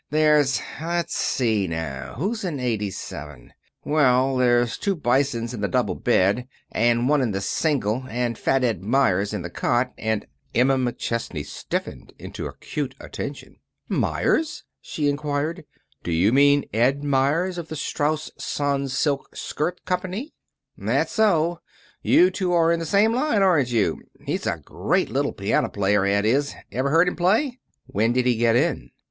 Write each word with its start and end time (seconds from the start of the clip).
There's 0.09 0.59
let's 0.81 1.15
see 1.15 1.67
now 1.67 2.15
who's 2.17 2.43
in 2.43 2.59
eighty 2.59 2.89
seven? 2.89 3.53
Well, 3.85 4.35
there's 4.35 4.79
two 4.79 4.95
Bisons 4.95 5.53
in 5.53 5.61
the 5.61 5.67
double 5.67 5.93
bed, 5.93 6.47
and 6.71 7.07
one 7.07 7.21
in 7.21 7.33
the 7.33 7.39
single, 7.39 8.05
and 8.09 8.35
Fat 8.35 8.63
Ed 8.63 8.81
Meyers 8.81 9.31
in 9.31 9.43
the 9.43 9.49
cot 9.51 9.93
and" 9.99 10.25
Emma 10.55 10.75
McChesney 10.77 11.45
stiffened 11.45 12.13
into 12.17 12.47
acute 12.47 12.95
attention. 12.99 13.57
"Meyers?" 13.89 14.63
she 14.81 15.07
interrupted. 15.07 15.65
"Do 16.01 16.11
you 16.11 16.33
mean 16.33 16.65
Ed 16.73 17.03
Meyers 17.03 17.59
of 17.59 17.67
the 17.67 17.75
Strauss 17.75 18.31
Sans 18.39 18.97
silk 18.97 19.35
Skirt 19.35 19.85
Company?" 19.85 20.33
"That's 20.75 21.11
so. 21.11 21.59
You 22.01 22.31
two 22.31 22.53
are 22.53 22.71
in 22.71 22.79
the 22.79 22.87
same 22.87 23.13
line, 23.13 23.43
aren't 23.43 23.69
you? 23.69 24.01
He's 24.25 24.47
a 24.47 24.57
great 24.57 25.11
little 25.11 25.31
piano 25.31 25.69
player, 25.69 26.03
Ed 26.07 26.25
is. 26.25 26.55
Ever 26.71 26.89
hear 26.89 27.03
him 27.03 27.15
play?" 27.15 27.59
"When 27.85 28.13
did 28.13 28.25
he 28.25 28.35
get 28.35 28.55
in?" 28.55 28.89